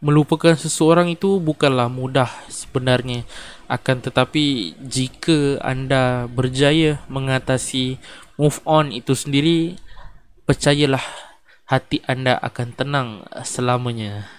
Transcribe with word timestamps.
melupakan 0.00 0.52
seseorang 0.52 1.16
itu 1.16 1.40
bukanlah 1.40 1.88
mudah 1.88 2.28
sebenarnya. 2.52 3.24
Akan 3.66 3.98
tetapi 4.04 4.76
jika 4.78 5.58
anda 5.64 6.30
berjaya 6.30 7.02
mengatasi 7.08 7.98
move 8.36 8.60
on 8.68 8.92
itu 8.92 9.16
sendiri 9.16 9.80
percayalah 10.46 11.02
hati 11.66 12.04
anda 12.06 12.38
akan 12.38 12.68
tenang 12.76 13.08
selamanya. 13.42 14.30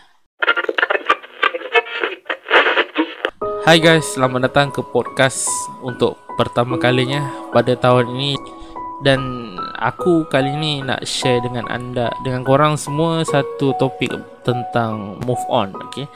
Hai 3.67 3.83
guys, 3.83 4.15
selamat 4.15 4.47
datang 4.47 4.71
ke 4.71 4.79
podcast 4.79 5.43
untuk 5.83 6.15
pertama 6.39 6.79
kalinya 6.79 7.27
pada 7.51 7.75
tahun 7.75 8.15
ini 8.15 8.56
dan 9.05 9.53
aku 9.77 10.25
kali 10.25 10.57
ini 10.57 10.81
nak 10.81 11.05
share 11.05 11.37
dengan 11.45 11.69
anda 11.69 12.09
dengan 12.25 12.41
korang 12.41 12.73
semua 12.81 13.21
satu 13.21 13.77
topik 13.77 14.09
tentang 14.41 15.21
move 15.21 15.45
on, 15.53 15.69
okey. 15.89 16.09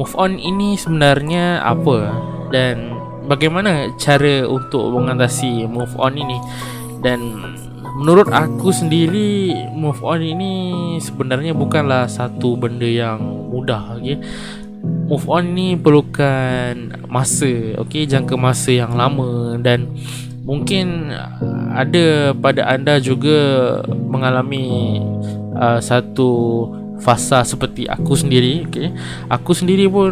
Move 0.00 0.14
on 0.16 0.40
ini 0.40 0.80
sebenarnya 0.80 1.60
apa? 1.60 2.16
Dan 2.48 2.96
bagaimana 3.28 3.92
cara 4.00 4.48
untuk 4.48 4.88
mengatasi 4.96 5.68
move 5.68 5.92
on 6.00 6.16
ini? 6.16 6.38
Dan 7.04 7.20
menurut 8.00 8.32
aku 8.32 8.72
sendiri 8.72 9.52
move 9.76 10.00
on 10.00 10.24
ini 10.24 10.96
sebenarnya 11.04 11.52
bukanlah 11.52 12.08
satu 12.08 12.56
benda 12.56 12.88
yang 12.88 13.20
mudah 13.52 14.00
okey? 14.00 14.16
Move 14.80 15.28
on 15.28 15.52
ni 15.52 15.76
perlukan 15.76 16.96
masa 17.04 17.76
okey? 17.84 18.08
Jangka 18.08 18.40
masa 18.40 18.72
yang 18.72 18.96
lama 18.96 19.60
dan 19.60 19.92
mungkin 20.50 21.14
ada 21.70 22.34
pada 22.34 22.66
anda 22.66 22.98
juga 22.98 23.38
mengalami 23.86 24.98
uh, 25.54 25.78
satu 25.78 26.66
fasa 26.98 27.46
seperti 27.46 27.86
aku 27.86 28.18
sendiri 28.18 28.66
okey? 28.66 28.90
Aku 29.30 29.54
sendiri 29.54 29.86
pun 29.86 30.10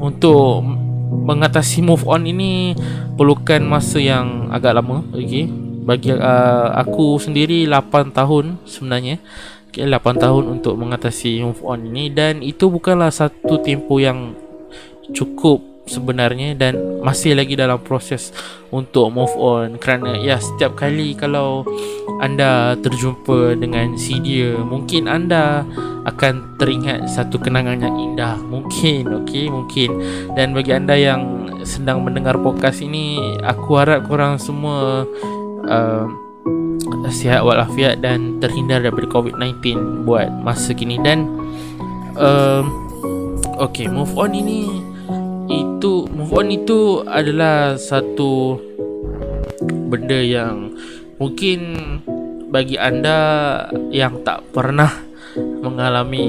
untuk 0.00 0.64
mengatasi 1.12 1.84
move 1.84 2.08
on 2.08 2.24
ini 2.24 2.72
perlukan 3.20 3.60
masa 3.60 4.00
yang 4.00 4.48
agak 4.48 4.72
lama 4.72 5.04
okey? 5.12 5.52
Bagi 5.84 6.16
uh, 6.16 6.72
aku 6.72 7.20
sendiri 7.20 7.68
8 7.68 8.16
tahun 8.16 8.56
sebenarnya 8.64 9.20
okay, 9.68 9.84
8 9.84 10.00
tahun 10.16 10.44
untuk 10.48 10.80
mengatasi 10.80 11.44
move 11.44 11.60
on 11.60 11.92
ini. 11.92 12.08
Dan 12.08 12.40
itu 12.40 12.72
bukanlah 12.72 13.12
satu 13.12 13.60
tempoh 13.60 14.00
yang 14.00 14.32
cukup 15.12 15.71
sebenarnya 15.92 16.56
dan 16.56 17.02
masih 17.04 17.36
lagi 17.36 17.52
dalam 17.52 17.76
proses 17.84 18.32
untuk 18.72 19.12
move 19.12 19.36
on. 19.36 19.76
Kerana 19.76 20.16
ya 20.16 20.40
setiap 20.40 20.80
kali 20.80 21.12
kalau 21.12 21.68
anda 22.24 22.72
terjumpa 22.80 23.60
dengan 23.60 24.00
si 24.00 24.16
dia 24.24 24.56
mungkin 24.56 25.10
anda 25.10 25.68
akan 26.08 26.56
teringat 26.56 27.12
satu 27.12 27.36
kenangan 27.36 27.84
yang 27.84 27.96
indah. 28.00 28.40
Mungkin 28.40 29.12
okey 29.22 29.52
mungkin. 29.52 29.90
Dan 30.32 30.56
bagi 30.56 30.72
anda 30.72 30.96
yang 30.96 31.52
sedang 31.62 32.02
mendengar 32.02 32.40
podcast 32.40 32.82
ini 32.82 33.20
aku 33.44 33.78
harap 33.78 34.08
korang 34.08 34.40
semua 34.40 35.06
uh, 35.68 36.06
sihat 37.12 37.44
walafiat 37.44 38.00
dan 38.00 38.40
terhindar 38.40 38.80
daripada 38.80 39.06
COVID-19 39.12 40.08
buat 40.08 40.32
masa 40.42 40.72
kini. 40.72 40.98
Dan 40.98 41.28
um, 42.18 42.64
okay 43.62 43.86
move 43.86 44.10
on 44.18 44.34
ini 44.34 44.81
itu 45.82 46.06
move 46.14 46.30
on 46.30 46.46
itu 46.54 47.02
adalah 47.10 47.74
satu 47.74 48.54
benda 49.90 50.14
yang 50.14 50.78
mungkin 51.18 51.58
bagi 52.54 52.78
anda 52.78 53.18
yang 53.90 54.22
tak 54.22 54.46
pernah 54.54 54.94
mengalami 55.34 56.22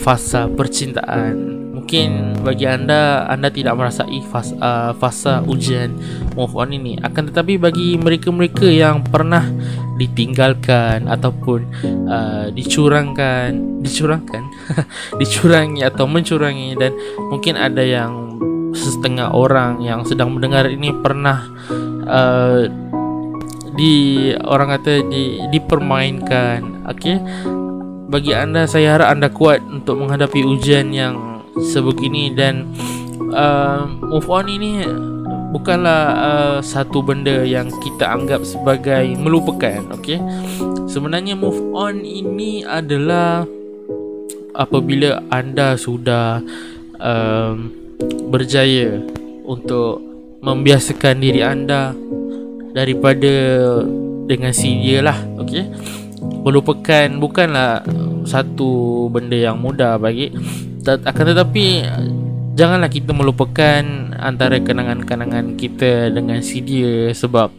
fasa 0.00 0.48
percintaan 0.48 1.51
mungkin 1.82 2.38
bagi 2.46 2.62
anda 2.62 3.26
anda 3.26 3.50
tidak 3.50 3.74
merasai 3.74 4.22
fasa, 4.30 4.54
uh, 4.62 4.92
fasa 4.94 5.42
ujian 5.42 5.90
move 6.38 6.54
on 6.54 6.70
ini. 6.70 6.94
Akan 7.02 7.26
tetapi 7.26 7.58
bagi 7.58 7.98
mereka-mereka 7.98 8.70
yang 8.70 9.02
pernah 9.02 9.42
ditinggalkan 9.98 11.10
ataupun 11.10 11.66
uh, 12.06 12.46
dicurangkan 12.54 13.82
dicurangkan 13.82 14.46
dicurangi 15.20 15.82
atau 15.82 16.06
mencurangi 16.06 16.78
dan 16.78 16.94
mungkin 17.34 17.58
ada 17.58 17.82
yang 17.82 18.38
setengah 18.78 19.34
orang 19.34 19.82
yang 19.82 20.06
sedang 20.06 20.38
mendengar 20.38 20.70
ini 20.70 20.94
pernah 21.02 21.44
uh, 22.06 22.62
di 23.74 24.30
orang 24.46 24.78
kata 24.78 25.02
di 25.10 25.50
dipermainkan. 25.50 26.86
Okey? 26.94 27.18
Bagi 28.06 28.32
anda 28.38 28.70
saya 28.70 28.96
harap 28.96 29.12
anda 29.18 29.28
kuat 29.34 29.60
untuk 29.66 29.98
menghadapi 30.00 30.46
ujian 30.46 30.88
yang 30.94 31.31
sebegini 31.60 32.32
dan 32.32 32.72
uh, 33.34 33.84
move 34.00 34.28
on 34.32 34.48
ini 34.48 34.86
bukanlah 35.52 36.02
uh, 36.16 36.58
satu 36.64 37.04
benda 37.04 37.44
yang 37.44 37.68
kita 37.84 38.08
anggap 38.08 38.40
sebagai 38.40 39.12
melupakan 39.20 39.84
okey 40.00 40.16
sebenarnya 40.88 41.36
move 41.36 41.60
on 41.76 42.00
ini 42.00 42.64
adalah 42.64 43.44
apabila 44.56 45.20
anda 45.28 45.76
sudah 45.76 46.40
um, 46.96 47.68
berjaya 48.32 49.00
untuk 49.44 50.00
membiasakan 50.40 51.20
diri 51.20 51.44
anda 51.44 51.92
daripada 52.72 53.32
dengan 54.24 54.56
si 54.56 54.80
dia 54.80 55.04
lah 55.04 55.20
okey 55.44 55.68
melupakan 56.42 57.08
bukanlah 57.20 57.84
satu 58.24 59.06
benda 59.12 59.36
yang 59.36 59.60
mudah 59.60 60.00
bagi 60.00 60.32
akan 60.82 61.24
tetapi 61.30 61.86
janganlah 62.58 62.90
kita 62.90 63.14
melupakan 63.14 63.82
antara 64.18 64.58
kenangan-kenangan 64.58 65.54
kita 65.54 66.10
dengan 66.10 66.42
si 66.42 66.58
dia 66.58 67.14
sebab 67.14 67.54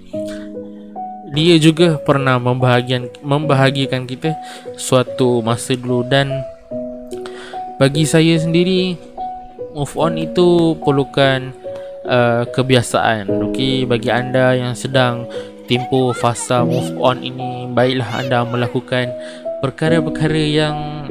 dia 1.33 1.57
juga 1.57 1.97
pernah 2.03 2.37
membahagian 2.37 3.09
membahagiakan 3.23 4.05
kita 4.05 4.37
suatu 4.77 5.41
masa 5.41 5.73
dulu 5.73 6.05
dan 6.05 6.29
bagi 7.81 8.05
saya 8.05 8.37
sendiri 8.37 8.99
move 9.73 9.95
on 9.97 10.13
itu 10.19 10.77
perlukan 10.85 11.49
uh, 12.05 12.45
kebiasaan. 12.53 13.25
Okey 13.49 13.89
bagi 13.89 14.13
anda 14.13 14.53
yang 14.53 14.77
sedang 14.77 15.25
tempoh 15.65 16.13
fasa 16.13 16.61
move 16.61 16.93
on 17.01 17.25
ini 17.25 17.65
baiklah 17.71 18.21
anda 18.21 18.45
melakukan 18.45 19.09
perkara-perkara 19.63 20.43
yang 20.43 21.02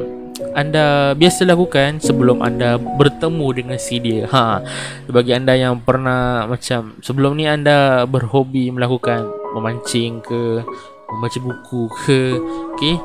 anda 0.52 1.16
biasa 1.16 1.48
lakukan 1.48 2.00
sebelum 2.00 2.44
anda 2.44 2.76
bertemu 2.76 3.46
dengan 3.56 3.78
si 3.80 3.96
dia. 3.98 4.28
Ha. 4.28 4.60
Bagi 5.08 5.32
anda 5.32 5.56
yang 5.56 5.80
pernah 5.80 6.44
macam 6.44 6.96
sebelum 7.00 7.36
ni 7.36 7.48
anda 7.48 8.04
berhobi 8.04 8.68
melakukan 8.68 9.28
memancing 9.56 10.20
ke, 10.20 10.60
membaca 11.08 11.38
buku 11.40 11.82
ke, 12.04 12.20
okey. 12.76 12.96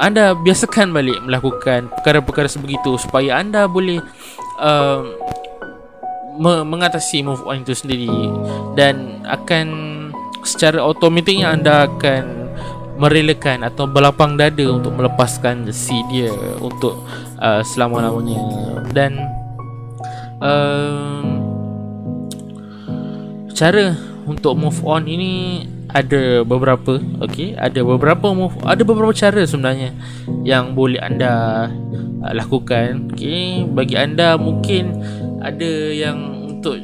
Anda 0.00 0.32
biasakan 0.32 0.90
balik 0.90 1.20
melakukan 1.20 1.92
perkara-perkara 2.00 2.48
sebegitu 2.48 2.96
supaya 2.96 3.38
anda 3.38 3.68
boleh 3.68 4.00
uh, 4.56 5.04
me- 6.40 6.64
mengatasi 6.64 7.20
move 7.20 7.44
on 7.44 7.60
itu 7.60 7.76
sendiri 7.76 8.08
dan 8.72 9.20
akan 9.28 9.66
secara 10.42 10.82
automatiknya 10.82 11.54
anda 11.54 11.86
akan 11.86 12.41
merelakan 13.02 13.66
atau 13.66 13.90
berlapang 13.90 14.38
dada 14.38 14.62
untuk 14.70 14.94
melepaskan 14.94 15.66
si 15.74 15.98
dia 16.06 16.30
untuk 16.62 17.02
uh, 17.42 17.58
selama-lamanya. 17.66 18.38
Dan 18.94 19.18
uh, 20.38 21.26
cara 23.50 23.98
untuk 24.22 24.54
move 24.54 24.78
on 24.86 25.10
ini 25.10 25.66
ada 25.92 26.40
beberapa 26.46 26.96
okey 27.26 27.58
ada 27.58 27.84
beberapa 27.84 28.32
move 28.32 28.56
ada 28.64 28.80
beberapa 28.80 29.12
cara 29.12 29.44
sebenarnya 29.44 29.92
yang 30.46 30.72
boleh 30.72 30.96
anda 31.02 31.66
uh, 32.24 32.32
lakukan 32.32 33.12
okey 33.12 33.68
bagi 33.68 33.98
anda 33.98 34.40
mungkin 34.40 34.96
ada 35.42 35.72
yang 35.92 36.48
untuk 36.48 36.80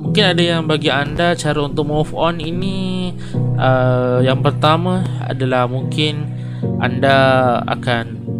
mungkin 0.00 0.24
ada 0.24 0.42
yang 0.42 0.64
bagi 0.64 0.88
anda 0.88 1.36
cara 1.36 1.60
untuk 1.62 1.86
move 1.86 2.12
on 2.16 2.40
ini 2.40 3.12
uh, 3.60 4.18
yang 4.24 4.40
pertama 4.40 5.04
adalah 5.28 5.68
mungkin 5.68 6.26
anda 6.80 7.60
akan 7.68 8.30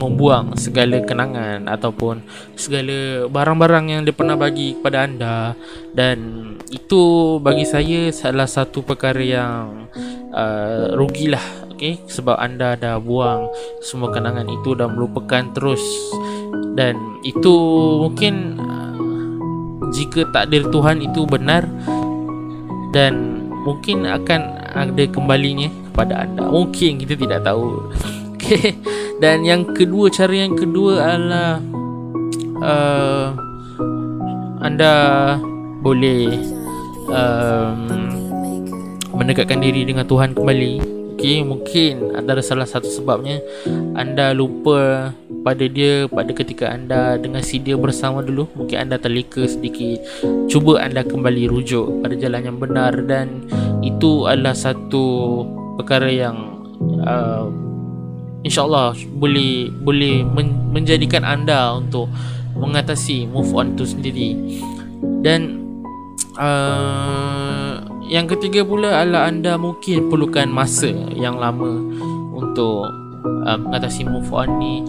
membuang 0.00 0.56
segala 0.56 1.04
kenangan 1.04 1.68
ataupun 1.68 2.24
segala 2.56 3.28
barang-barang 3.28 3.84
yang 3.92 4.00
dia 4.08 4.16
pernah 4.16 4.36
bagi 4.40 4.80
kepada 4.80 5.04
anda. 5.04 5.52
Dan 5.92 6.18
itu 6.72 7.36
bagi 7.44 7.68
saya 7.68 8.08
salah 8.08 8.48
satu 8.48 8.80
perkara 8.80 9.20
yang 9.20 9.92
uh, 10.32 10.96
rugilah 10.96 11.68
okey? 11.76 12.00
Sebab 12.08 12.40
anda 12.40 12.80
dah 12.80 12.96
buang 12.96 13.52
semua 13.84 14.08
kenangan 14.08 14.48
itu 14.48 14.72
dan 14.72 14.96
melupakan 14.96 15.44
terus. 15.52 15.84
Dan 16.72 17.20
itu 17.20 17.52
mungkin 18.00 18.56
jika 19.90 20.26
takdir 20.30 20.66
Tuhan 20.70 21.02
itu 21.04 21.26
benar. 21.26 21.66
Dan 22.90 23.46
mungkin 23.62 24.08
akan 24.08 24.40
ada 24.74 25.04
kembalinya 25.10 25.70
kepada 25.90 26.26
anda. 26.26 26.46
Mungkin 26.48 27.02
kita 27.02 27.14
tidak 27.18 27.42
tahu. 27.44 27.66
Okay. 28.40 28.72
dan 29.22 29.44
yang 29.44 29.62
kedua 29.76 30.08
cara 30.08 30.32
yang 30.32 30.56
kedua 30.56 31.12
adalah 31.12 31.60
uh, 32.64 33.36
anda 34.64 34.92
boleh 35.84 36.40
um, 37.12 38.10
mendekatkan 39.14 39.60
diri 39.60 39.84
dengan 39.84 40.08
Tuhan 40.08 40.32
kembali. 40.32 40.98
Okay, 41.20 41.44
mungkin 41.44 42.16
antara 42.16 42.40
salah 42.40 42.64
satu 42.64 42.88
sebabnya 42.88 43.44
anda 43.92 44.32
lupa 44.32 45.12
pada 45.40 45.64
dia 45.64 46.04
pada 46.04 46.30
ketika 46.36 46.68
anda 46.68 47.16
dengan 47.16 47.40
si 47.40 47.56
dia 47.56 47.76
bersama 47.76 48.20
dulu 48.20 48.48
mungkin 48.52 48.88
anda 48.88 49.00
terleka 49.00 49.48
sedikit. 49.48 50.04
Cuba 50.46 50.84
anda 50.84 51.00
kembali 51.00 51.48
rujuk 51.48 52.04
pada 52.04 52.14
jalan 52.16 52.42
yang 52.44 52.58
benar 52.60 52.92
dan 53.08 53.48
itu 53.80 54.28
adalah 54.28 54.52
satu 54.52 55.44
perkara 55.80 56.12
yang 56.12 56.36
uh, 57.04 57.48
insyaallah 58.44 58.92
boleh 59.16 59.72
boleh 59.80 60.24
men- 60.28 60.72
menjadikan 60.72 61.24
anda 61.24 61.76
untuk 61.76 62.12
mengatasi 62.56 63.24
move 63.24 63.52
on 63.56 63.76
tu 63.80 63.88
sendiri. 63.88 64.36
Dan 65.24 65.64
uh, 66.36 67.80
yang 68.12 68.28
ketiga 68.28 68.60
pula 68.60 69.00
adalah 69.00 69.32
anda 69.32 69.56
mungkin 69.56 70.12
perlukan 70.12 70.52
masa 70.52 70.92
yang 71.16 71.40
lama 71.40 71.80
untuk 72.36 72.84
uh, 73.48 73.56
mengatasi 73.56 74.04
move 74.04 74.28
on 74.32 74.48
ni 74.60 74.84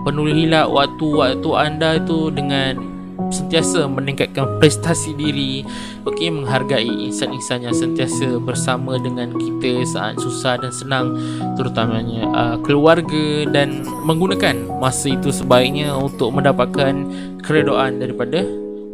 Penuhilah 0.00 0.64
waktu-waktu 0.70 1.50
anda 1.56 2.00
itu 2.00 2.32
dengan 2.32 3.00
sentiasa 3.30 3.86
meningkatkan 3.86 4.58
prestasi 4.58 5.12
diri 5.14 5.62
okay, 6.08 6.32
menghargai 6.32 6.88
insan-insan 6.88 7.68
yang 7.68 7.76
sentiasa 7.76 8.40
bersama 8.42 8.96
dengan 8.96 9.36
kita 9.36 9.84
saat 9.86 10.18
susah 10.18 10.58
dan 10.58 10.72
senang 10.72 11.06
terutamanya 11.54 12.26
uh, 12.32 12.56
keluarga 12.64 13.46
dan 13.52 13.86
menggunakan 14.08 14.66
masa 14.80 15.14
itu 15.14 15.28
sebaiknya 15.30 15.92
untuk 15.94 16.34
mendapatkan 16.34 17.06
keredoan 17.44 18.02
daripada 18.02 18.42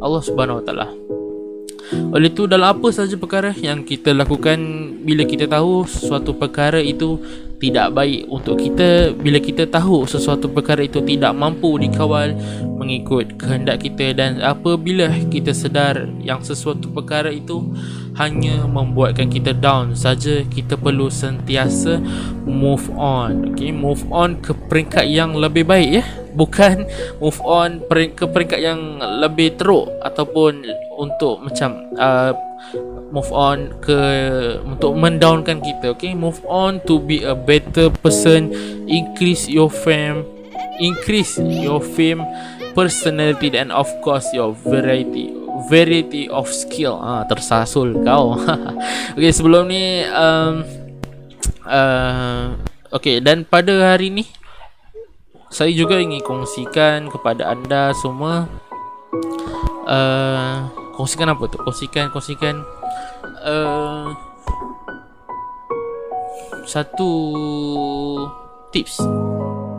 Allah 0.02 0.23
Subhanahu 0.23 0.61
Wa 0.61 0.64
Taala. 0.69 1.16
Oleh 1.93 2.35
itu 2.35 2.50
dalam 2.50 2.75
apa 2.75 2.91
sahaja 2.91 3.15
perkara 3.15 3.55
yang 3.55 3.87
kita 3.87 4.11
lakukan 4.11 4.59
bila 5.06 5.23
kita 5.23 5.47
tahu 5.47 5.87
sesuatu 5.87 6.35
perkara 6.35 6.83
itu 6.83 7.23
tidak 7.56 7.97
baik 7.97 8.29
untuk 8.29 8.61
kita 8.61 9.17
bila 9.17 9.41
kita 9.41 9.65
tahu 9.65 10.05
sesuatu 10.05 10.50
perkara 10.53 10.85
itu 10.85 11.00
tidak 11.00 11.33
mampu 11.33 11.81
dikawal 11.81 12.37
mengikut 12.77 13.41
kehendak 13.41 13.81
kita 13.81 14.12
dan 14.12 14.44
apabila 14.44 15.09
kita 15.33 15.56
sedar 15.56 16.05
yang 16.21 16.44
sesuatu 16.44 16.93
perkara 16.93 17.33
itu 17.33 17.65
hanya 18.17 18.65
membuatkan 18.65 19.29
kita 19.29 19.53
down 19.53 19.93
saja 19.93 20.41
kita 20.49 20.81
perlu 20.81 21.13
sentiasa 21.13 22.01
move 22.49 22.89
on. 22.97 23.53
Okey 23.53 23.77
move 23.77 24.05
on 24.09 24.41
ke 24.41 24.57
peringkat 24.57 25.05
yang 25.05 25.37
lebih 25.37 25.69
baik 25.69 26.01
ya. 26.01 26.05
Bukan 26.33 26.89
move 27.21 27.41
on 27.45 27.85
ke 27.89 28.25
peringkat 28.25 28.61
yang 28.61 29.01
lebih 29.01 29.57
teruk 29.61 29.93
ataupun 30.01 30.65
untuk 30.97 31.45
macam 31.45 31.93
uh, 32.01 32.33
move 33.13 33.29
on 33.37 33.77
ke 33.85 34.01
untuk 34.65 34.97
mendownkan 34.97 35.61
kita. 35.61 35.93
Okay 35.93 36.17
move 36.17 36.41
on 36.49 36.81
to 36.89 36.97
be 36.97 37.21
a 37.21 37.37
better 37.37 37.93
person. 38.01 38.49
Increase 38.89 39.45
your 39.45 39.69
fame. 39.69 40.25
Increase 40.81 41.37
your 41.41 41.81
fame 41.85 42.25
personality 42.77 43.49
and 43.57 43.73
of 43.73 43.89
course 44.05 44.29
your 44.37 44.53
variety 44.65 45.36
variety 45.69 46.29
of 46.29 46.49
skill. 46.49 47.00
Ah 47.00 47.25
tersasul 47.25 48.05
kau. 48.05 48.37
Okay 49.17 49.32
sebelum 49.32 49.73
ni 49.73 50.05
um, 50.12 50.61
uh, 51.64 52.53
okay 52.93 53.19
dan 53.25 53.49
pada 53.49 53.97
hari 53.97 54.12
ni 54.12 54.25
saya 55.49 55.73
juga 55.73 55.97
ingin 55.97 56.20
kongsikan 56.20 57.08
kepada 57.08 57.49
anda 57.49 57.97
semua 57.97 58.44
uh, 59.88 60.69
kongsikan 61.00 61.32
apa 61.32 61.49
tu? 61.49 61.56
Kongsikan 61.64 62.12
kongsikan 62.12 62.61
uh, 63.41 64.12
satu 66.67 67.11
tips. 68.75 69.00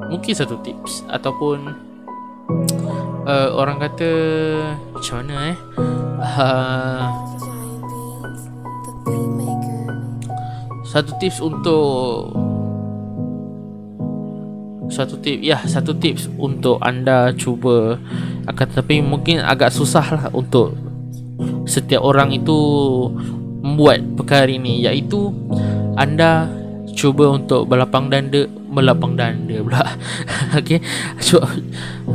Mungkin 0.07 0.33
satu 0.33 0.56
tips 0.63 1.03
ataupun 1.12 1.68
uh, 3.27 3.50
orang 3.53 3.77
kata 3.83 4.12
macam 4.95 5.15
mana 5.21 5.35
eh? 5.51 5.57
Uh, 6.18 7.03
satu 10.88 11.12
tips 11.19 11.44
untuk 11.44 12.31
satu 14.88 15.19
tip 15.19 15.44
ya 15.44 15.59
satu 15.68 15.91
tips 16.00 16.31
untuk 16.39 16.79
anda 16.79 17.35
cuba 17.35 18.00
akan 18.47 18.65
tetapi 18.71 19.03
mungkin 19.03 19.44
agak 19.44 19.69
susah 19.75 20.07
lah 20.15 20.25
untuk 20.31 20.73
setiap 21.68 22.01
orang 22.01 22.31
itu 22.31 22.56
membuat 23.62 24.00
perkara 24.15 24.47
ini 24.47 24.80
iaitu 24.88 25.35
anda 26.00 26.47
cuba 26.97 27.29
untuk 27.29 27.69
berlapang 27.69 28.09
danda 28.09 28.49
melapang 28.65 29.13
danda 29.13 29.61
pula. 29.61 29.85
Okey. 30.57 30.81
So, 31.21 31.39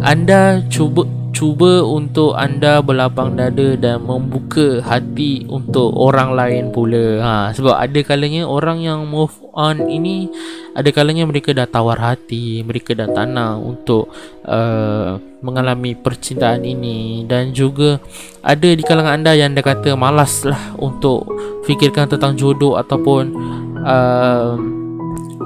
anda 0.03 0.59
cuba 0.67 1.07
cuba 1.33 1.83
untuk 1.83 2.37
anda 2.39 2.79
berlapang 2.85 3.35
dada 3.35 3.75
dan 3.75 4.05
membuka 4.05 4.79
hati 4.85 5.49
untuk 5.49 5.91
orang 5.97 6.37
lain 6.37 6.71
pula. 6.71 7.19
Ha 7.19 7.35
sebab 7.51 7.73
ada 7.73 8.01
kalanya 8.05 8.45
orang 8.47 8.79
yang 8.85 9.09
move 9.09 9.33
on 9.57 9.89
ini 9.89 10.29
ada 10.77 10.93
kalanya 10.93 11.27
mereka 11.27 11.57
dah 11.57 11.67
tawar 11.67 11.99
hati 11.99 12.63
mereka 12.63 12.95
dah 12.95 13.11
tanah 13.11 13.59
untuk 13.59 14.13
uh, 14.47 15.19
mengalami 15.43 15.99
percintaan 15.99 16.63
ini. 16.63 17.27
Dan 17.27 17.51
juga 17.51 17.99
ada 18.45 18.69
di 18.69 18.85
kalangan 18.85 19.19
anda 19.19 19.33
yang 19.35 19.57
dah 19.57 19.65
kata 19.65 19.99
malas 19.99 20.47
lah 20.47 20.77
untuk 20.79 21.27
fikirkan 21.67 22.07
tentang 22.07 22.39
jodoh 22.39 22.79
ataupun 22.79 23.35
uh, 23.83 24.55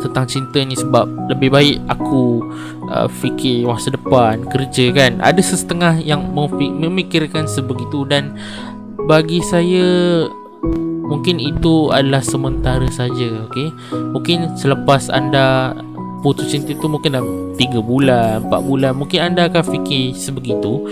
tentang 0.00 0.26
cinta 0.28 0.60
ni 0.60 0.76
sebab 0.76 1.08
lebih 1.32 1.48
baik 1.52 1.76
aku 1.88 2.44
uh, 2.92 3.08
fikir 3.08 3.64
masa 3.64 3.92
depan 3.92 4.44
kerja 4.48 4.92
kan. 4.92 5.18
Ada 5.20 5.40
sesetengah 5.40 6.00
yang 6.00 6.32
memikirkan 6.32 7.48
sebegitu 7.48 8.04
dan 8.04 8.36
bagi 9.06 9.40
saya 9.44 10.26
mungkin 11.06 11.38
itu 11.38 11.94
adalah 11.94 12.20
sementara 12.20 12.86
saja 12.90 13.46
okey? 13.48 13.68
Mungkin 14.12 14.58
selepas 14.58 15.08
anda 15.08 15.72
putus 16.20 16.50
cinta 16.50 16.74
tu 16.74 16.90
mungkin 16.90 17.14
dah 17.14 17.22
3 17.22 17.78
bulan 17.80 18.50
4 18.50 18.68
bulan 18.68 18.92
mungkin 18.98 19.32
anda 19.32 19.46
akan 19.46 19.64
fikir 19.64 20.12
sebegitu. 20.16 20.84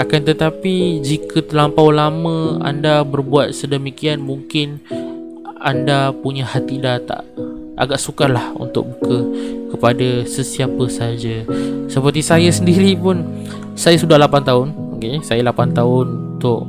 Akan 0.00 0.24
tetapi 0.24 1.04
jika 1.04 1.44
terlampau 1.44 1.92
lama 1.92 2.56
anda 2.64 3.04
berbuat 3.04 3.52
sedemikian 3.52 4.24
mungkin 4.24 4.80
anda 5.62 6.10
punya 6.10 6.42
hati 6.44 6.82
dah 6.82 6.98
tak 7.02 7.24
agak 7.78 7.98
sukarlah 7.98 8.52
untuk 8.58 8.84
buka 8.84 9.24
kepada 9.72 10.28
sesiapa 10.28 10.84
saja. 10.92 11.46
Seperti 11.88 12.20
saya 12.20 12.50
sendiri 12.52 12.92
pun 12.98 13.24
saya 13.72 13.96
sudah 13.96 14.20
8 14.20 14.44
tahun, 14.44 14.68
okey. 14.98 15.24
Saya 15.24 15.40
8 15.48 15.72
tahun 15.72 16.06
untuk 16.36 16.68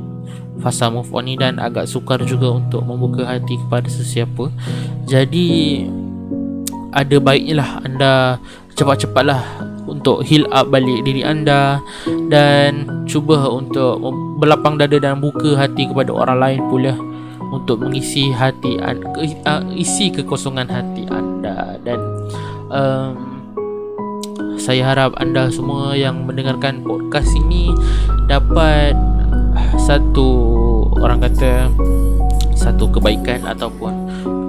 fasa 0.64 0.88
move 0.88 1.12
on 1.12 1.28
ni 1.28 1.34
dan 1.36 1.60
agak 1.60 1.84
sukar 1.84 2.22
juga 2.24 2.56
untuk 2.56 2.80
membuka 2.86 3.28
hati 3.28 3.60
kepada 3.60 3.90
sesiapa. 3.90 4.48
Jadi 5.04 5.84
ada 6.94 7.16
baiknya 7.20 7.60
lah 7.60 7.70
anda 7.82 8.12
cepat-cepatlah 8.78 9.42
untuk 9.84 10.24
heal 10.24 10.48
up 10.54 10.72
balik 10.72 11.04
diri 11.04 11.20
anda 11.20 11.82
dan 12.32 12.88
cuba 13.04 13.44
untuk 13.50 14.00
berlapang 14.40 14.80
dada 14.80 14.96
dan 14.96 15.20
buka 15.20 15.58
hati 15.58 15.90
kepada 15.90 16.10
orang 16.14 16.38
lain 16.40 16.60
pula 16.72 16.94
untuk 17.52 17.82
mengisi 17.82 18.30
hati 18.32 18.80
uh, 18.80 19.62
isi 19.74 20.08
kekosongan 20.14 20.68
hati 20.70 21.04
anda. 21.10 21.76
Dan 21.84 22.00
um, 22.70 23.14
saya 24.56 24.94
harap 24.94 25.12
anda 25.20 25.52
semua 25.52 25.92
yang 25.92 26.24
mendengarkan 26.24 26.80
podcast 26.80 27.28
ini 27.36 27.74
dapat 28.30 28.96
satu 29.76 30.28
orang 30.96 31.20
kata 31.20 31.68
satu 32.56 32.88
kebaikan 32.88 33.44
ataupun 33.44 33.92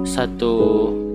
satu 0.06 0.52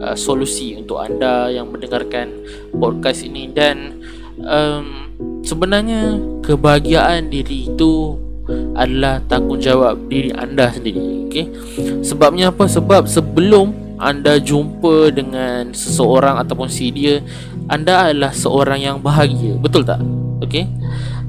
uh, 0.04 0.14
solusi 0.14 0.78
untuk 0.78 1.02
anda 1.02 1.50
yang 1.50 1.72
mendengarkan 1.74 2.30
podcast 2.78 3.26
ini. 3.26 3.50
Dan 3.50 4.06
um, 4.44 5.10
sebenarnya 5.42 6.22
kebahagiaan 6.46 7.34
diri 7.34 7.72
itu 7.74 8.20
adalah 8.76 9.20
tanggungjawab 9.28 10.08
diri 10.08 10.32
anda 10.36 10.72
sendiri 10.72 11.22
okey? 11.32 11.46
Sebabnya 12.04 12.52
apa? 12.52 12.68
Sebab 12.68 13.08
sebelum 13.08 13.72
anda 14.02 14.36
jumpa 14.42 15.16
dengan 15.16 15.72
seseorang 15.72 16.42
ataupun 16.44 16.68
si 16.68 16.92
dia 16.92 17.24
anda 17.72 18.12
adalah 18.12 18.36
seorang 18.36 18.84
yang 18.84 18.98
bahagia 19.00 19.56
betul 19.56 19.88
tak? 19.88 20.04
Okey? 20.44 20.68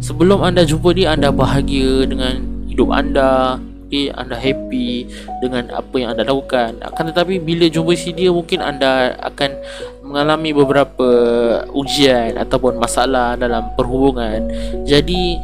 Sebelum 0.03 0.43
anda 0.43 0.67
jumpa 0.67 0.91
dia 0.91 1.15
anda 1.15 1.31
bahagia 1.31 2.09
dengan 2.11 2.43
hidup 2.67 2.91
anda 2.91 3.63
okay, 3.93 4.09
anda 4.17 4.41
happy 4.41 5.05
dengan 5.45 5.69
apa 5.69 5.95
yang 6.01 6.17
anda 6.17 6.25
lakukan. 6.25 6.81
Akan 6.81 7.13
tetapi 7.13 7.37
bila 7.45 7.69
jumpa 7.69 7.93
si 7.93 8.17
dia 8.17 8.33
mungkin 8.33 8.65
anda 8.65 9.13
akan 9.21 9.53
mengalami 10.01 10.57
beberapa 10.57 11.09
ujian 11.77 12.41
ataupun 12.41 12.81
masalah 12.81 13.37
dalam 13.37 13.69
perhubungan. 13.77 14.49
Jadi 14.89 15.37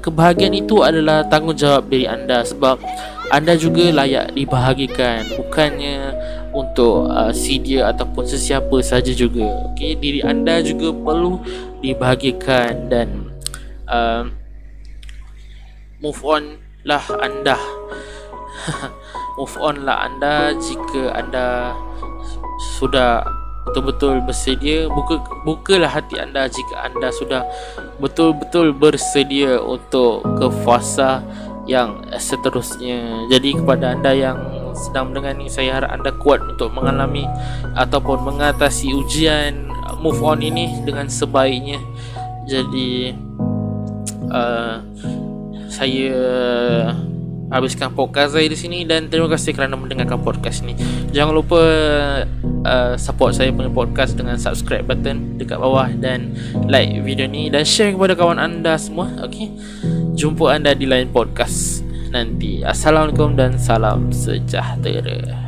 kebahagiaan 0.00 0.56
itu 0.56 0.80
adalah 0.80 1.26
tanggungjawab 1.28 1.90
dari 1.92 2.08
anda 2.08 2.40
sebab 2.46 2.80
anda 3.28 3.52
juga 3.60 3.92
layak 3.92 4.32
dibahagikan. 4.32 5.28
Bukannya 5.36 6.16
untuk 6.56 7.12
uh, 7.12 7.28
si 7.28 7.60
dia 7.60 7.92
ataupun 7.92 8.24
sesiapa 8.24 8.80
saja 8.80 9.12
juga. 9.12 9.44
Okey 9.72 10.00
diri 10.00 10.20
anda 10.24 10.64
juga 10.64 10.92
perlu 10.96 11.44
dibahagikan 11.84 12.88
dan 12.88 13.28
uh, 13.84 14.24
move 16.00 16.20
on 16.24 16.56
lah 16.88 17.04
anda. 17.20 17.58
Move 19.38 19.54
on 19.62 19.86
lah 19.86 20.10
anda 20.10 20.50
jika 20.58 21.14
anda 21.14 21.70
sudah 22.74 23.22
betul-betul 23.68 24.24
bersedia. 24.24 24.88
Buka 24.88 25.20
bukalah 25.44 25.92
hati 25.92 26.16
anda 26.16 26.48
jika 26.48 26.88
anda 26.88 27.12
sudah 27.12 27.44
betul-betul 28.00 28.72
bersedia 28.72 29.60
untuk 29.60 30.24
ke 30.40 30.46
fasa 30.64 31.20
yang 31.68 32.00
seterusnya. 32.16 33.28
Jadi 33.28 33.60
kepada 33.60 33.92
anda 33.92 34.16
yang 34.16 34.38
sedang 34.72 35.12
mendengar 35.12 35.36
ni 35.36 35.52
saya 35.52 35.82
harap 35.82 35.90
anda 35.92 36.10
kuat 36.16 36.40
untuk 36.40 36.72
mengalami 36.72 37.28
ataupun 37.76 38.24
mengatasi 38.24 38.94
ujian 38.96 39.68
move 40.00 40.22
on 40.24 40.40
ini 40.40 40.80
dengan 40.86 41.10
sebaiknya. 41.10 41.78
Jadi 42.48 43.12
uh, 44.32 44.80
saya 45.68 46.16
habiskan 47.48 47.92
podcast 47.96 48.36
saya 48.36 48.48
di 48.48 48.56
sini 48.56 48.84
dan 48.84 49.08
terima 49.08 49.28
kasih 49.28 49.52
kerana 49.52 49.76
mendengarkan 49.76 50.20
podcast 50.20 50.64
ini. 50.64 50.76
Jangan 51.12 51.32
lupa 51.32 51.60
uh, 52.64 52.94
support 52.98 53.34
saya 53.36 53.52
punya 53.54 53.70
podcast 53.70 54.16
dengan 54.16 54.38
subscribe 54.40 54.86
button 54.86 55.36
dekat 55.38 55.58
bawah 55.58 55.90
dan 55.98 56.34
like 56.66 57.02
video 57.04 57.28
ni 57.28 57.52
dan 57.52 57.62
share 57.62 57.94
kepada 57.94 58.14
kawan 58.18 58.40
anda 58.40 58.74
semua. 58.80 59.10
Okey. 59.26 59.52
Jumpa 60.18 60.58
anda 60.58 60.74
di 60.74 60.86
lain 60.88 61.10
podcast 61.14 61.86
nanti. 62.10 62.64
Assalamualaikum 62.64 63.38
dan 63.38 63.54
salam 63.60 64.10
sejahtera. 64.10 65.47